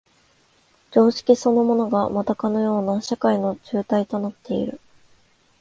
[0.89, 4.79] 常識そのものがまたかような社会の紐帯となっている。